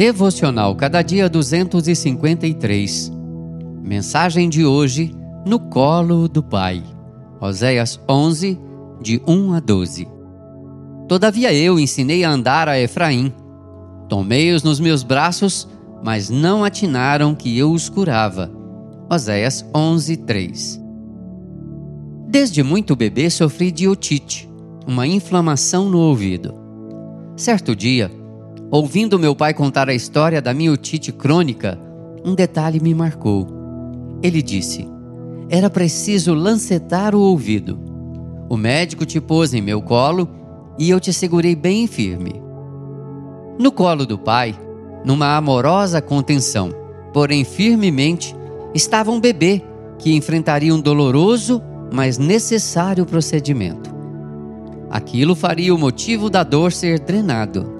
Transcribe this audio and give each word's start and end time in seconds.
Devocional 0.00 0.74
Cada 0.76 1.02
Dia 1.02 1.28
253. 1.28 3.12
Mensagem 3.82 4.48
de 4.48 4.64
hoje: 4.64 5.14
No 5.44 5.60
colo 5.60 6.26
do 6.26 6.42
Pai. 6.42 6.82
Oséias 7.38 8.00
11, 8.08 8.58
de 9.02 9.20
1 9.28 9.52
a 9.52 9.60
12. 9.60 10.08
Todavia 11.06 11.52
eu 11.52 11.78
ensinei 11.78 12.24
a 12.24 12.30
andar 12.30 12.66
a 12.66 12.80
Efraim. 12.80 13.30
Tomei-os 14.08 14.62
nos 14.62 14.80
meus 14.80 15.02
braços, 15.02 15.68
mas 16.02 16.30
não 16.30 16.64
atinaram 16.64 17.34
que 17.34 17.58
eu 17.58 17.70
os 17.70 17.90
curava. 17.90 18.50
Oséias 19.06 19.62
11, 19.76 20.16
3. 20.16 20.80
Desde 22.26 22.62
muito 22.62 22.96
bebê 22.96 23.28
sofri 23.28 23.70
de 23.70 23.86
otite, 23.86 24.48
uma 24.86 25.06
inflamação 25.06 25.90
no 25.90 25.98
ouvido. 25.98 26.54
Certo 27.36 27.76
dia, 27.76 28.10
Ouvindo 28.70 29.18
meu 29.18 29.34
pai 29.34 29.52
contar 29.52 29.88
a 29.88 29.94
história 29.94 30.40
da 30.40 30.54
minha 30.54 30.72
otite 30.72 31.10
crônica, 31.10 31.78
um 32.24 32.34
detalhe 32.34 32.78
me 32.78 32.94
marcou. 32.94 33.48
Ele 34.22 34.40
disse: 34.40 34.88
era 35.50 35.68
preciso 35.68 36.32
lancetar 36.32 37.12
o 37.12 37.20
ouvido. 37.20 37.76
O 38.48 38.56
médico 38.56 39.04
te 39.04 39.20
pôs 39.20 39.52
em 39.52 39.60
meu 39.60 39.82
colo 39.82 40.28
e 40.78 40.88
eu 40.88 41.00
te 41.00 41.12
segurei 41.12 41.56
bem 41.56 41.88
firme. 41.88 42.40
No 43.58 43.72
colo 43.72 44.06
do 44.06 44.16
pai, 44.16 44.56
numa 45.04 45.36
amorosa 45.36 46.00
contenção, 46.00 46.70
porém 47.12 47.42
firmemente, 47.42 48.34
estava 48.72 49.10
um 49.10 49.20
bebê 49.20 49.60
que 49.98 50.14
enfrentaria 50.14 50.72
um 50.72 50.80
doloroso, 50.80 51.60
mas 51.92 52.16
necessário 52.16 53.04
procedimento. 53.04 53.90
Aquilo 54.88 55.34
faria 55.34 55.74
o 55.74 55.78
motivo 55.78 56.30
da 56.30 56.44
dor 56.44 56.70
ser 56.70 57.00
drenado. 57.00 57.79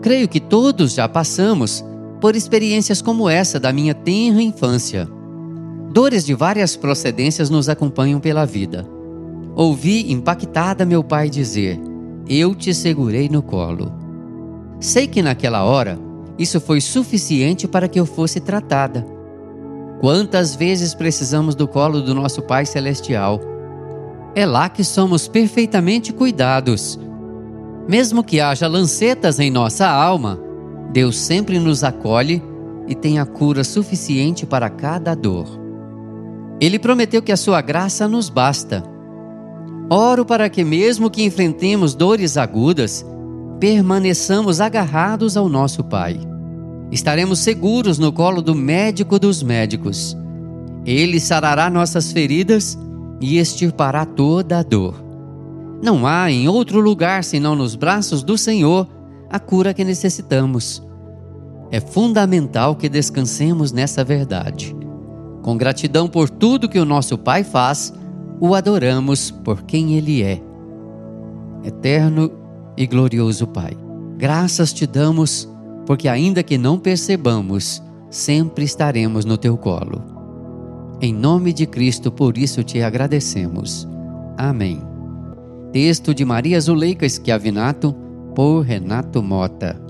Creio 0.00 0.28
que 0.28 0.40
todos 0.40 0.94
já 0.94 1.08
passamos 1.08 1.84
por 2.20 2.36
experiências 2.36 3.02
como 3.02 3.28
essa 3.28 3.58
da 3.58 3.72
minha 3.72 3.94
tenra 3.94 4.40
infância. 4.40 5.08
Dores 5.92 6.24
de 6.24 6.34
várias 6.34 6.76
procedências 6.76 7.50
nos 7.50 7.68
acompanham 7.68 8.20
pela 8.20 8.44
vida. 8.44 8.86
Ouvi 9.56 10.12
impactada 10.12 10.84
meu 10.84 11.02
pai 11.02 11.28
dizer: 11.28 11.80
Eu 12.28 12.54
te 12.54 12.72
segurei 12.72 13.28
no 13.28 13.42
colo. 13.42 13.92
Sei 14.78 15.08
que 15.08 15.22
naquela 15.22 15.64
hora 15.64 15.98
isso 16.38 16.60
foi 16.60 16.80
suficiente 16.80 17.66
para 17.66 17.88
que 17.88 17.98
eu 17.98 18.06
fosse 18.06 18.38
tratada. 18.38 19.04
Quantas 20.00 20.54
vezes 20.54 20.94
precisamos 20.94 21.56
do 21.56 21.66
colo 21.66 22.00
do 22.00 22.14
nosso 22.14 22.40
Pai 22.42 22.64
Celestial? 22.64 23.40
É 24.32 24.46
lá 24.46 24.68
que 24.68 24.84
somos 24.84 25.26
perfeitamente 25.26 26.12
cuidados 26.12 27.00
mesmo 27.88 28.22
que 28.22 28.38
haja 28.38 28.68
lancetas 28.68 29.40
em 29.40 29.50
nossa 29.50 29.88
alma, 29.88 30.38
Deus 30.92 31.16
sempre 31.16 31.58
nos 31.58 31.82
acolhe 31.82 32.42
e 32.86 32.94
tem 32.94 33.18
a 33.18 33.24
cura 33.24 33.64
suficiente 33.64 34.44
para 34.44 34.68
cada 34.68 35.14
dor. 35.14 35.46
Ele 36.60 36.78
prometeu 36.78 37.22
que 37.22 37.32
a 37.32 37.36
sua 37.36 37.62
graça 37.62 38.06
nos 38.06 38.28
basta. 38.28 38.84
Oro 39.88 40.24
para 40.24 40.50
que, 40.50 40.62
mesmo 40.62 41.10
que 41.10 41.24
enfrentemos 41.24 41.94
dores 41.94 42.36
agudas, 42.36 43.06
permaneçamos 43.58 44.60
agarrados 44.60 45.36
ao 45.36 45.48
nosso 45.48 45.82
Pai. 45.82 46.20
Estaremos 46.92 47.38
seguros 47.38 47.98
no 47.98 48.12
colo 48.12 48.42
do 48.42 48.54
médico 48.54 49.18
dos 49.18 49.42
médicos. 49.42 50.16
Ele 50.84 51.18
sarará 51.18 51.70
nossas 51.70 52.12
feridas 52.12 52.78
e 53.20 53.38
extirpará 53.38 54.04
toda 54.04 54.58
a 54.58 54.62
dor. 54.62 55.07
Não 55.82 56.06
há 56.06 56.30
em 56.30 56.48
outro 56.48 56.80
lugar 56.80 57.22
senão 57.22 57.54
nos 57.54 57.76
braços 57.76 58.22
do 58.22 58.36
Senhor 58.36 58.88
a 59.30 59.38
cura 59.38 59.72
que 59.72 59.84
necessitamos. 59.84 60.82
É 61.70 61.80
fundamental 61.80 62.74
que 62.74 62.88
descansemos 62.88 63.72
nessa 63.72 64.02
verdade. 64.02 64.74
Com 65.42 65.56
gratidão 65.56 66.08
por 66.08 66.28
tudo 66.28 66.68
que 66.68 66.78
o 66.78 66.84
nosso 66.84 67.16
Pai 67.16 67.44
faz, 67.44 67.92
o 68.40 68.54
adoramos 68.54 69.30
por 69.30 69.62
quem 69.62 69.94
Ele 69.94 70.22
é. 70.22 70.40
Eterno 71.64 72.30
e 72.76 72.86
glorioso 72.86 73.46
Pai, 73.46 73.76
graças 74.16 74.72
te 74.72 74.86
damos, 74.86 75.48
porque 75.86 76.08
ainda 76.08 76.42
que 76.42 76.56
não 76.56 76.78
percebamos, 76.78 77.82
sempre 78.10 78.64
estaremos 78.64 79.24
no 79.24 79.36
teu 79.36 79.56
colo. 79.56 80.02
Em 81.00 81.12
nome 81.12 81.52
de 81.52 81.66
Cristo, 81.66 82.10
por 82.10 82.36
isso 82.36 82.64
te 82.64 82.82
agradecemos. 82.82 83.86
Amém. 84.36 84.87
Texto 85.72 86.14
de 86.14 86.24
Maria 86.24 86.60
Zuleika 86.60 87.08
Schiavinato, 87.08 87.94
por 88.34 88.64
Renato 88.64 89.22
Mota. 89.22 89.87